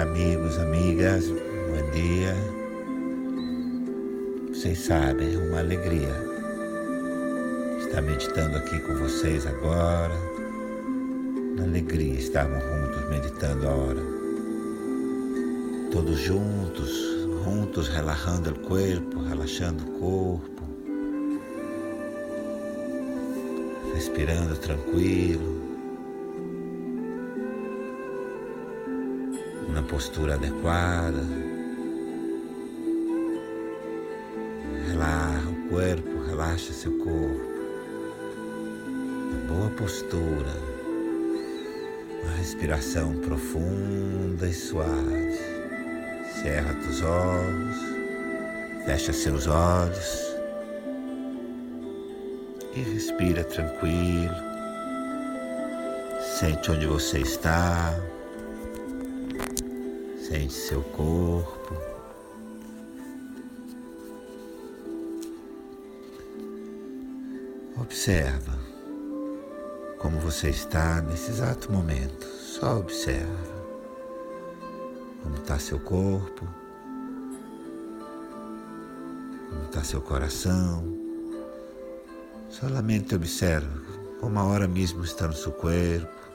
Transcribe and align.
amigos, 0.00 0.58
amigas, 0.58 1.28
bom 1.28 1.90
dia. 1.92 2.34
Vocês 4.48 4.78
sabem, 4.78 5.34
é 5.34 5.38
uma 5.38 5.58
alegria 5.58 6.14
estar 7.78 8.00
meditando 8.00 8.56
aqui 8.56 8.80
com 8.80 8.94
vocês 8.94 9.46
agora. 9.46 10.14
Uma 11.54 11.64
alegria 11.64 12.14
estarmos 12.14 12.62
juntos 12.62 13.10
meditando 13.10 13.68
a 13.68 13.70
hora. 13.72 14.00
Todos 15.92 16.18
juntos, 16.18 16.90
juntos, 17.44 17.88
relaxando 17.88 18.52
o 18.52 18.58
corpo, 18.60 19.20
relaxando 19.20 19.84
o 19.84 19.98
corpo, 19.98 20.62
respirando 23.92 24.56
tranquilo. 24.56 25.59
Postura 29.90 30.34
adequada. 30.34 31.20
Relaxa 34.86 35.48
o 35.48 35.68
corpo, 35.68 36.26
relaxa 36.28 36.72
seu 36.72 36.92
corpo. 36.98 37.50
Uma 39.30 39.40
boa 39.48 39.70
postura. 39.70 40.54
Uma 42.22 42.36
respiração 42.36 43.16
profunda 43.16 44.46
e 44.46 44.54
suave. 44.54 45.32
Cerra 46.40 46.72
os 46.88 47.02
olhos. 47.02 47.76
Fecha 48.86 49.12
seus 49.12 49.48
olhos. 49.48 50.36
E 52.76 52.80
respira 52.80 53.42
tranquilo. 53.42 54.36
Sente 56.38 56.70
onde 56.70 56.86
você 56.86 57.18
está. 57.18 57.92
Sente 60.30 60.52
seu 60.52 60.80
corpo. 60.80 61.74
Observa 67.76 68.56
como 69.98 70.20
você 70.20 70.50
está 70.50 71.02
nesse 71.02 71.32
exato 71.32 71.72
momento. 71.72 72.24
Só 72.28 72.78
observa 72.78 73.26
como 75.20 75.34
está 75.34 75.58
seu 75.58 75.80
corpo, 75.80 76.48
como 79.48 79.64
está 79.64 79.82
seu 79.82 80.00
coração. 80.00 80.96
Solamente 82.50 83.16
observa 83.16 83.82
como 84.20 84.38
hora 84.38 84.68
mesmo 84.68 85.02
está 85.02 85.26
no 85.26 85.34
seu 85.34 85.50
corpo, 85.50 86.30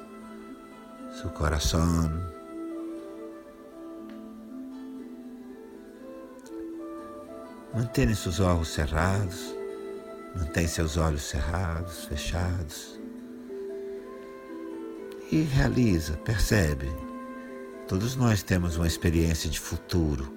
seu 1.21 1.29
coração. 1.29 2.34
Mantenha 7.75 8.15
seus 8.15 8.39
olhos 8.39 8.69
cerrados, 8.69 9.53
mantenha 10.33 10.65
seus 10.65 10.95
olhos 10.95 11.23
cerrados, 11.23 12.05
fechados. 12.05 12.97
E 15.29 15.41
realiza, 15.41 16.13
percebe. 16.23 16.89
Todos 17.85 18.15
nós 18.15 18.41
temos 18.41 18.77
uma 18.77 18.87
experiência 18.87 19.49
de 19.49 19.59
futuro, 19.59 20.33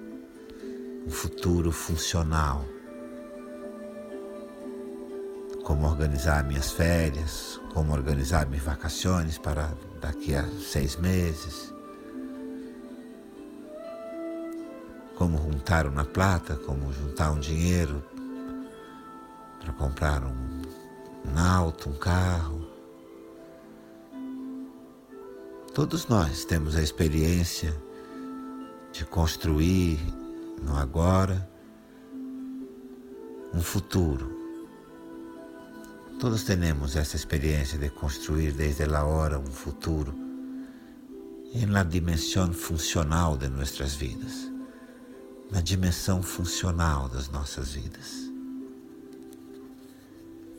um 1.07 1.09
futuro 1.09 1.71
funcional. 1.71 2.65
Como 5.63 5.87
organizar 5.87 6.43
minhas 6.43 6.73
férias, 6.73 7.57
como 7.73 7.93
organizar 7.93 8.47
minhas 8.47 8.65
vacações 8.65 9.37
para 9.37 9.71
daqui 10.01 10.35
a 10.35 10.43
seis 10.59 10.97
meses 10.97 11.73
como 15.19 15.37
juntar 15.37 15.85
uma 15.85 16.05
plata, 16.05 16.55
como 16.55 16.93
juntar 16.93 17.31
um 17.31 17.39
dinheiro 17.41 18.01
para 19.59 19.73
comprar 19.73 20.23
um, 20.23 20.61
um 21.29 21.37
auto, 21.37 21.89
um 21.89 21.93
carro. 21.97 22.65
Todos 25.73 26.07
nós 26.07 26.45
temos 26.45 26.77
a 26.77 26.81
experiência 26.81 27.75
de 28.93 29.03
construir 29.03 29.99
no 30.63 30.77
agora 30.77 31.47
um 33.53 33.61
futuro. 33.61 34.39
Todos 36.17 36.45
temos 36.45 36.95
essa 36.95 37.17
experiência 37.17 37.77
de 37.77 37.89
construir 37.89 38.53
desde 38.53 38.83
a 38.83 39.03
hora 39.03 39.37
um 39.37 39.51
futuro 39.51 40.15
em 41.53 41.65
dimensão 41.89 42.53
funcional 42.53 43.35
de 43.35 43.49
nossas 43.49 43.95
vidas 43.95 44.58
na 45.49 45.61
dimensão 45.61 46.21
funcional 46.21 47.09
das 47.09 47.27
nossas 47.29 47.73
vidas. 47.73 48.29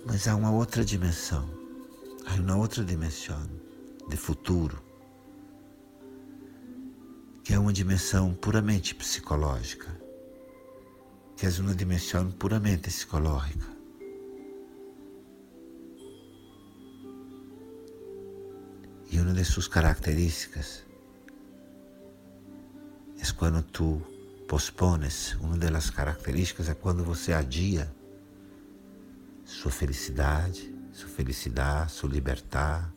Mas 0.05 0.27
há 0.27 0.34
uma 0.34 0.51
outra 0.51 0.84
dimensão, 0.84 1.49
há 2.27 2.34
uma 2.34 2.56
outra 2.56 2.84
dimensão 2.84 3.41
de 4.09 4.17
futuro, 4.17 4.83
que 7.45 7.55
é 7.55 7.59
uma 7.59 7.73
dimensão 7.73 8.34
puramente 8.34 8.95
psicológica, 8.95 9.89
que 11.37 11.47
é 11.47 11.51
uma 11.61 11.75
dimensão 11.75 12.31
puramente 12.33 12.83
psicológica. 12.83 13.67
E 19.12 19.19
uma 19.19 19.33
de 19.33 19.45
suas 19.45 19.67
características 19.67 20.84
é 23.19 23.33
quando 23.33 23.62
tu 23.62 24.01
pospones, 24.50 25.34
uma 25.34 25.56
das 25.56 25.91
características 25.91 26.69
é 26.69 26.75
quando 26.75 27.05
você 27.05 27.33
adia 27.33 27.88
sua 29.44 29.71
felicidade, 29.71 30.75
sua 30.93 31.09
felicidade, 31.09 31.93
sua 31.93 32.11
libertar, 32.11 32.93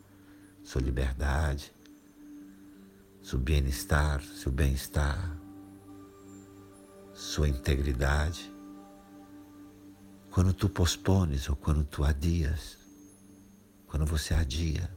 sua 0.63 0.81
liberdade, 0.81 1.71
seu 3.21 3.37
bem-estar, 3.37 4.19
seu 4.23 4.51
bem-estar, 4.51 5.37
sua 7.13 7.47
integridade. 7.47 8.51
Quando 10.31 10.55
tu 10.55 10.67
pospones 10.67 11.47
ou 11.47 11.55
quando 11.55 11.83
tu 11.83 12.03
adias, 12.03 12.79
quando 13.85 14.07
você 14.07 14.33
adia, 14.33 14.89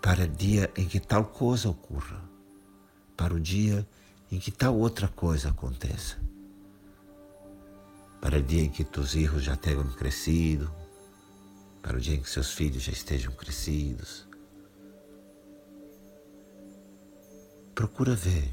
para 0.00 0.24
o 0.24 0.28
dia 0.28 0.72
em 0.74 0.88
que 0.88 0.98
tal 0.98 1.26
coisa 1.26 1.68
ocorra 1.68 2.31
para 3.16 3.34
o 3.34 3.40
dia 3.40 3.86
em 4.30 4.38
que 4.38 4.50
tal 4.50 4.76
outra 4.76 5.08
coisa 5.08 5.50
aconteça. 5.50 6.16
Para 8.20 8.38
o 8.38 8.42
dia 8.42 8.62
em 8.62 8.70
que 8.70 8.84
teus 8.84 9.12
filhos 9.12 9.42
já 9.42 9.56
tenham 9.56 9.90
crescido, 9.92 10.72
para 11.82 11.96
o 11.96 12.00
dia 12.00 12.14
em 12.14 12.22
que 12.22 12.30
seus 12.30 12.52
filhos 12.52 12.82
já 12.82 12.92
estejam 12.92 13.32
crescidos. 13.34 14.26
Procura 17.74 18.14
ver 18.14 18.48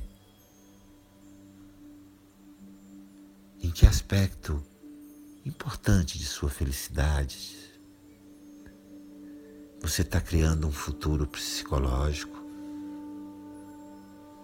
em 3.62 3.72
que 3.72 3.86
aspecto 3.86 4.64
importante 5.46 6.18
de 6.18 6.26
sua 6.26 6.50
felicidade 6.50 7.58
você 9.82 10.02
está 10.02 10.20
criando 10.20 10.68
um 10.68 10.72
futuro 10.72 11.26
psicológico 11.26 12.39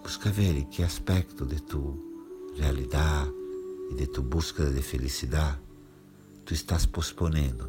Busca 0.06 0.30
ver 0.30 0.66
que 0.66 0.84
aspecto 0.84 1.48
de 1.48 1.60
tu 1.64 1.98
realidade 2.56 3.34
e 3.90 3.96
de 3.96 4.06
tu 4.06 4.22
busca 4.22 4.64
de 4.64 4.80
felicidade 4.80 5.60
tu 6.46 6.54
estás 6.54 6.86
posponendo, 6.86 7.68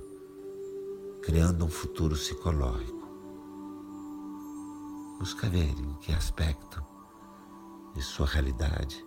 criando 1.22 1.64
um 1.64 1.70
futuro 1.70 2.14
psicológico. 2.14 3.08
Busca 5.18 5.48
ver 5.48 5.70
em 5.80 5.94
que 6.02 6.12
aspecto 6.12 6.84
de 7.94 8.02
sua 8.02 8.26
realidade 8.26 9.02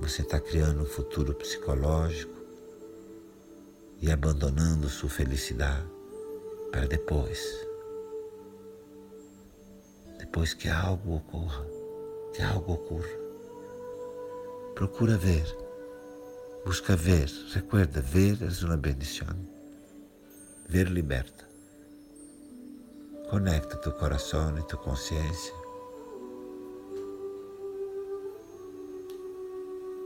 você 0.00 0.22
está 0.22 0.40
criando 0.40 0.82
um 0.82 0.86
futuro 0.86 1.34
psicológico 1.34 2.34
e 4.02 4.10
abandonando 4.10 4.88
sua 4.88 5.08
felicidade 5.08 5.86
para 6.72 6.88
depois 6.88 7.64
depois 10.34 10.52
que 10.52 10.68
algo 10.68 11.14
ocorra, 11.14 11.64
que 12.34 12.42
algo 12.42 12.72
ocorra. 12.72 13.16
Procura 14.74 15.16
ver, 15.16 15.46
busca 16.64 16.96
ver, 16.96 17.30
recuerda, 17.52 18.00
ver 18.00 18.38
é 18.42 18.64
uma 18.64 18.76
bendição. 18.76 19.28
Ver 20.68 20.88
liberta. 20.88 21.48
Conecta 23.30 23.76
tu 23.76 23.92
coração 23.92 24.58
e 24.58 24.62
tu 24.64 24.76
consciência 24.76 25.54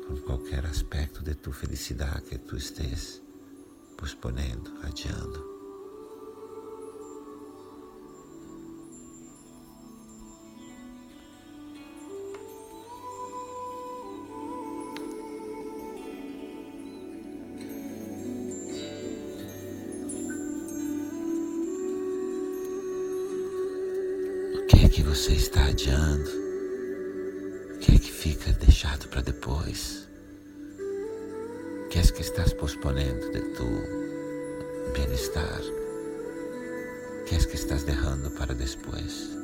com 0.06 0.16
qualquer 0.26 0.66
aspecto 0.66 1.24
de 1.24 1.34
tu 1.36 1.52
felicidade 1.52 2.20
que 2.26 2.36
tu 2.36 2.54
estés 2.54 3.22
posponendo, 3.96 4.74
adiando. 4.82 5.57
Você 25.02 25.32
está 25.34 25.64
adiando? 25.64 26.28
O 27.74 27.78
que 27.78 27.94
é 27.94 27.98
que 27.98 28.10
fica 28.10 28.52
deixado 28.52 29.08
para 29.08 29.20
depois? 29.20 30.08
O 31.84 31.88
que 31.88 31.98
é 31.98 32.02
que 32.02 32.20
estás 32.20 32.52
posponendo 32.52 33.30
de 33.30 33.40
tu 33.54 33.66
bem-estar? 34.92 35.60
O 35.60 37.24
que 37.24 37.36
é 37.36 37.38
que 37.38 37.54
estás 37.54 37.84
deixando 37.84 38.30
para 38.32 38.54
depois? 38.54 39.37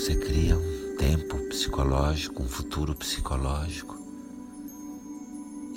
Você 0.00 0.16
cria 0.16 0.56
um 0.56 0.96
tempo 0.96 1.36
psicológico, 1.50 2.42
um 2.42 2.48
futuro 2.48 2.94
psicológico 2.94 3.98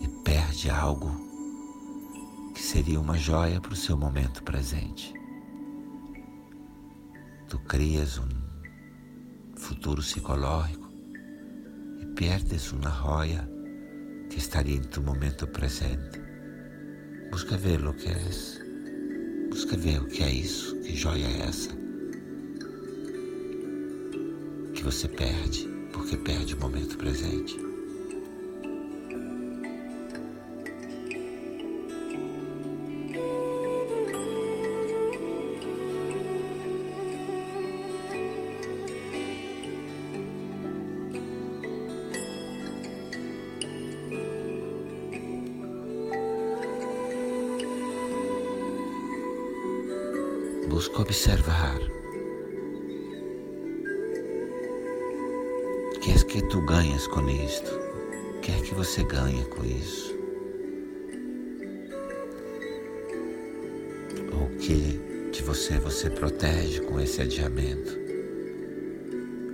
e 0.01 0.07
perde 0.23 0.69
algo 0.69 1.11
que 2.55 2.61
seria 2.61 3.01
uma 3.01 3.17
joia 3.17 3.59
para 3.59 3.73
o 3.73 3.75
seu 3.75 3.97
momento 3.97 4.41
presente. 4.41 5.13
Tu 7.49 7.59
crias 7.67 8.17
um 8.17 8.29
futuro 9.57 10.01
psicológico 10.01 10.89
e 11.99 12.05
perdes 12.15 12.71
uma 12.71 12.91
joia 12.91 13.45
que 14.29 14.37
estaria 14.37 14.77
em 14.77 14.83
tu 14.83 15.01
momento 15.01 15.45
presente. 15.47 16.21
Busca 17.29 17.57
ver 17.57 17.85
o 17.85 17.93
que 17.93 18.07
é. 18.07 19.49
Busca 19.49 19.75
ver 19.75 20.01
o 20.01 20.07
que 20.07 20.23
é 20.23 20.31
isso, 20.31 20.79
que 20.79 20.95
joia 20.95 21.25
é 21.25 21.41
essa 21.41 21.82
que 24.83 24.91
você 24.91 25.07
perde 25.07 25.65
porque 25.93 26.17
perde 26.17 26.55
o 26.55 26.59
momento 26.59 26.97
presente. 26.97 27.57
Busca 50.67 51.01
observar 51.01 52.02
que 56.03 56.11
é 56.11 56.15
que 56.15 56.41
tu 56.41 56.59
ganhas 56.59 57.07
com 57.07 57.29
isto? 57.29 57.71
O 58.35 58.41
que 58.41 58.51
é 58.51 58.59
que 58.59 58.75
você 58.75 59.05
ganha 59.05 59.45
com 59.45 59.63
isso? 59.63 60.13
O 64.33 64.57
que 64.57 64.99
de 65.31 65.41
você 65.43 65.79
você 65.79 66.09
protege 66.09 66.81
com 66.81 66.99
esse 66.99 67.21
adiamento? 67.21 67.97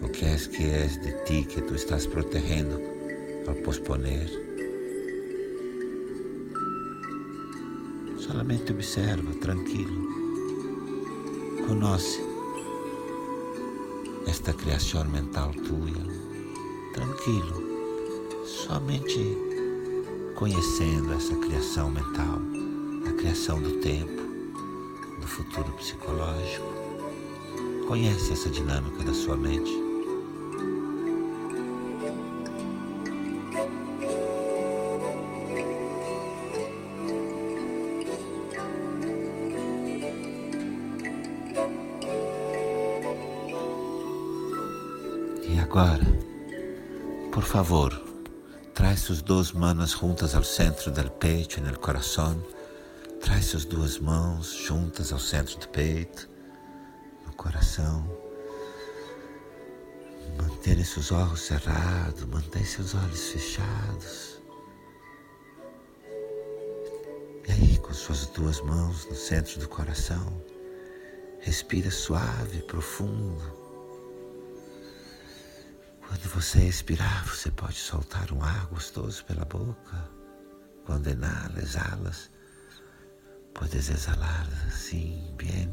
O 0.01 0.09
que 0.09 0.25
é 0.25 0.35
que 0.37 0.63
é 0.63 0.87
de 0.87 1.23
ti 1.25 1.47
que 1.47 1.61
tu 1.61 1.75
estás 1.75 2.07
protegendo 2.07 2.81
ao 3.45 3.53
posponer? 3.53 4.27
Solamente 8.17 8.71
observa, 8.71 9.31
tranquilo. 9.35 10.09
Conoce 11.67 12.19
esta 14.25 14.51
criação 14.51 15.05
mental 15.05 15.51
tua 15.51 16.28
tranquilo, 16.93 17.63
somente 18.45 19.37
conhecendo 20.35 21.13
essa 21.13 21.35
criação 21.35 21.89
mental, 21.89 22.41
a 23.07 23.13
criação 23.13 23.61
do 23.61 23.79
tempo, 23.79 24.21
do 25.19 25.27
futuro 25.27 25.71
psicológico. 25.73 26.67
Conhece 27.87 28.33
essa 28.33 28.49
dinâmica 28.49 29.03
da 29.03 29.13
sua 29.13 29.35
mente. 29.35 29.89
Agora? 45.69 46.18
Favor, 47.49 47.99
traz 48.75 48.99
suas 48.99 49.23
duas 49.23 49.51
manos 49.51 49.93
juntas 49.93 50.35
ao 50.35 50.43
centro 50.43 50.91
do 50.91 51.09
peito 51.09 51.57
e 51.57 51.61
no 51.61 51.79
coração. 51.79 52.39
Traz 53.19 53.45
suas 53.45 53.65
duas 53.65 53.97
mãos 53.97 54.53
juntas 54.53 55.11
ao 55.11 55.17
centro 55.17 55.57
do 55.57 55.67
peito, 55.69 56.29
no 57.25 57.33
coração. 57.33 58.07
Mantenha 60.37 60.85
seus 60.85 61.11
olhos 61.11 61.41
cerrados, 61.41 62.23
mantenha 62.25 62.65
seus 62.67 62.93
olhos 62.93 63.29
fechados. 63.29 64.39
E 67.47 67.51
aí, 67.51 67.79
com 67.79 67.91
suas 67.95 68.27
duas 68.27 68.61
mãos 68.61 69.07
no 69.07 69.15
centro 69.15 69.59
do 69.59 69.67
coração, 69.67 70.39
respira 71.39 71.89
suave, 71.89 72.61
profundo. 72.61 73.58
Quando 76.09 76.27
você 76.33 76.63
expirar, 76.65 77.23
você 77.23 77.51
pode 77.51 77.75
soltar 77.75 78.31
um 78.31 78.43
ar 78.43 78.65
gostoso 78.65 79.23
pela 79.25 79.45
boca. 79.45 80.09
Quando 80.83 81.07
inala, 81.07 81.59
exalas, 81.59 82.31
podes 83.53 83.91
exalar 83.91 84.47
assim, 84.67 85.31
bem. 85.37 85.71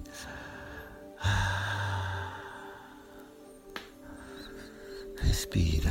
Respira. 5.23 5.90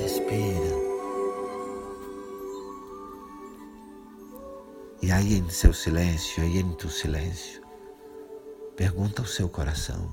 Respira. 0.00 0.65
E 5.06 5.12
aí 5.12 5.34
em 5.34 5.48
seu 5.48 5.72
silêncio, 5.72 6.42
aí 6.42 6.58
em 6.58 6.72
tu 6.72 6.90
silêncio, 6.90 7.62
pergunta 8.74 9.22
ao 9.22 9.28
seu 9.28 9.48
coração, 9.48 10.10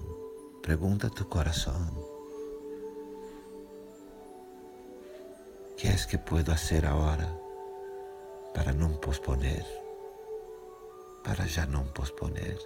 pergunta 0.62 1.10
tu 1.10 1.26
coração, 1.26 1.82
que 5.76 5.88
é 5.88 5.96
que 5.96 6.16
puedo 6.20 6.52
fazer 6.52 6.86
agora 6.86 7.26
para 8.54 8.72
não 8.72 8.94
posponer, 8.98 9.66
para 11.24 11.48
já 11.48 11.66
não 11.66 11.86
posponer? 11.86 12.60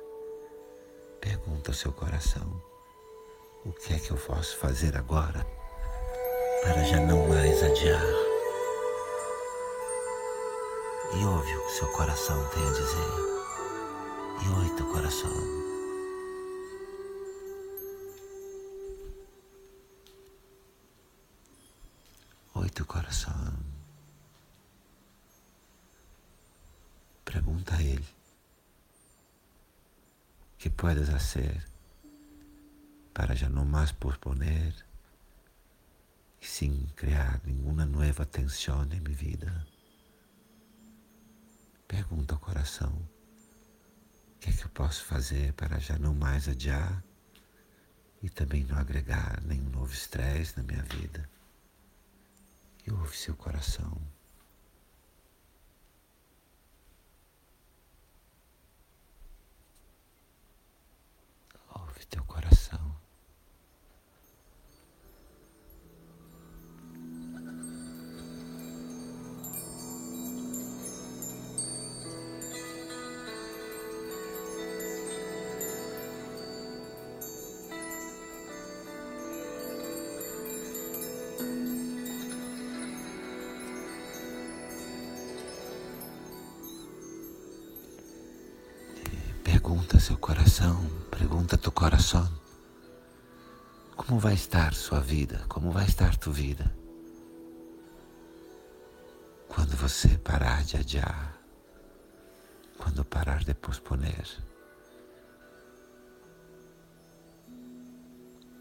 Pergunta 1.22 1.72
ao 1.72 1.76
seu 1.76 1.94
coração, 1.94 2.62
o 3.64 3.72
que 3.72 3.94
é 3.94 4.00
que 4.00 4.12
eu 4.12 4.18
posso 4.18 4.58
fazer 4.58 4.98
agora 4.98 5.48
para 6.62 6.84
já 6.84 7.00
não 7.00 7.26
mais 7.30 7.64
adiar? 7.64 8.37
E 11.20 11.26
ouve 11.26 11.52
o 11.56 11.66
que 11.66 11.72
seu 11.72 11.92
coração 11.94 12.48
tem 12.50 12.64
a 12.64 12.72
dizer. 12.72 13.28
E 14.44 14.50
oi 14.60 14.76
teu 14.76 14.86
coração. 14.92 15.32
Oi 22.54 22.70
teu 22.70 22.86
coração. 22.86 23.58
Pergunta 27.26 27.76
a 27.76 27.82
ele. 27.82 28.08
Que 30.60 30.70
puedes 30.70 31.10
fazer 31.10 31.66
para 33.14 33.36
já 33.36 33.50
não 33.50 33.66
mais 33.66 33.92
posponer 33.92 34.74
e 36.40 36.46
sem 36.46 36.86
criar 36.96 37.42
nenhuma 37.44 37.86
nova 37.86 38.24
tensão 38.24 38.84
em 38.84 39.00
minha 39.00 39.16
vida? 39.16 39.77
Pergunta 41.88 42.36
ao 42.36 42.40
coração: 42.40 42.92
o 44.36 44.40
que 44.40 44.50
é 44.50 44.54
que 44.54 44.66
eu 44.66 44.70
posso 44.70 45.06
fazer 45.06 45.54
para 45.54 45.80
já 45.80 45.98
não 45.98 46.14
mais 46.14 46.48
adiar 46.48 47.04
e 48.22 48.30
também 48.30 48.66
não 48.66 48.78
agregar 48.78 49.42
nenhum 49.44 49.70
novo 49.70 49.94
estresse 49.94 50.58
na 50.58 50.64
minha 50.64 50.84
vida? 50.84 51.30
E 52.86 52.92
ouve 52.92 53.16
seu 53.16 53.36
coração. 53.36 53.98
Pergunta 89.44 90.00
seu 90.00 90.18
coração, 90.18 90.86
pergunta 91.10 91.58
teu 91.58 91.72
coração. 91.72 92.28
Como 93.96 94.20
vai 94.20 94.34
estar 94.34 94.74
sua 94.74 95.00
vida? 95.00 95.44
Como 95.50 95.72
vai 95.72 95.86
estar 95.86 96.16
tua 96.16 96.32
vida? 96.32 96.74
Quando 99.50 99.76
você 99.76 100.18
parar 100.18 100.64
de 100.64 100.78
adiar, 100.78 101.38
quando 102.78 103.04
parar 103.04 103.44
de 103.44 103.54
posponer. 103.54 104.28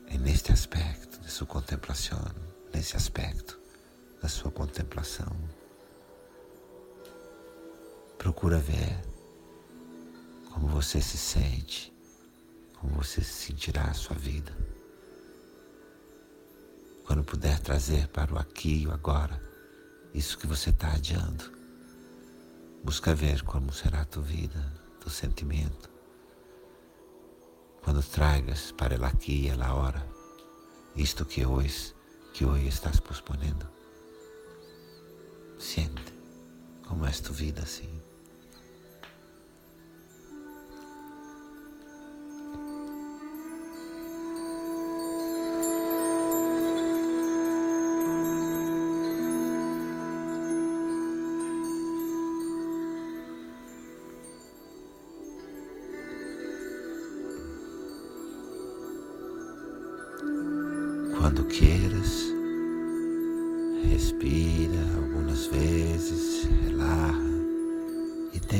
E 0.08 0.18
neste 0.18 0.52
aspecto 0.52 1.20
de 1.20 1.30
sua 1.30 1.46
contemplação, 1.46 2.24
nesse 2.76 2.94
aspecto 2.94 3.58
da 4.20 4.28
sua 4.28 4.50
contemplação, 4.50 5.34
procura 8.18 8.58
ver 8.58 9.02
como 10.52 10.68
você 10.68 11.00
se 11.00 11.16
sente, 11.16 11.90
como 12.74 12.96
você 12.96 13.22
se 13.24 13.46
sentirá 13.46 13.84
a 13.84 13.94
sua 13.94 14.14
vida. 14.14 14.54
Quando 17.06 17.24
puder 17.24 17.58
trazer 17.60 18.08
para 18.08 18.34
o 18.34 18.38
aqui 18.38 18.82
e 18.82 18.86
o 18.86 18.92
agora 18.92 19.42
isso 20.12 20.36
que 20.36 20.46
você 20.46 20.68
está 20.68 20.92
adiando, 20.92 21.50
busca 22.84 23.14
ver 23.14 23.42
como 23.42 23.72
será 23.72 24.02
a 24.02 24.04
tua 24.04 24.22
vida, 24.22 24.70
teu 25.00 25.08
sentimento. 25.08 25.88
Quando 27.82 28.02
tragas 28.02 28.70
para 28.70 28.96
ela 28.96 29.08
aqui 29.08 29.44
e 29.44 29.48
ela 29.48 29.72
hora, 29.72 30.06
isto 30.94 31.24
que 31.24 31.46
hoje, 31.46 31.95
que 32.36 32.44
hoje 32.44 32.68
estás 32.68 33.00
posponendo. 33.00 33.66
Sente 35.58 36.12
como 36.86 37.06
é 37.06 37.10
tua 37.10 37.32
vida 37.32 37.62
assim. 37.62 37.88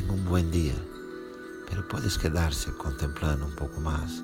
Tenha 0.00 0.12
um 0.12 0.16
bom 0.16 0.40
dia. 0.50 0.74
Pero 1.68 1.82
podes 1.84 2.16
quedar-se 2.16 2.70
contemplando 2.72 3.46
um 3.46 3.50
pouco 3.52 3.80
mais. 3.80 4.22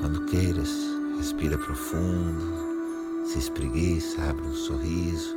Quando 0.00 0.26
queiras, 0.26 0.70
respira 1.18 1.56
profundo, 1.56 3.26
se 3.26 3.38
espreguiça, 3.38 4.22
abre 4.22 4.44
um 4.46 4.54
sorriso, 4.54 5.36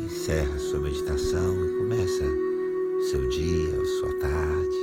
encerra 0.00 0.58
sua 0.58 0.80
meditação 0.80 1.66
e 1.66 1.78
começa 1.78 2.24
seu 3.10 3.28
dia 3.28 3.84
sua 4.00 4.18
tarde. 4.20 4.76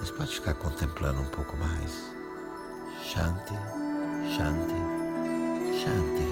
Mas 0.00 0.10
pode 0.12 0.34
ficar 0.34 0.54
contemplando 0.54 1.20
um 1.20 1.26
pouco 1.26 1.56
mais. 1.56 1.92
Shanti, 3.02 3.54
Shanti, 4.34 4.80
Shanti. 5.82 6.23